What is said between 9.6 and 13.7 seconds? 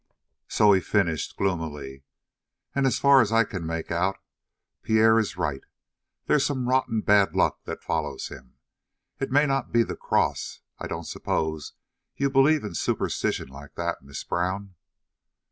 be the cross I don't suppose you believe in superstition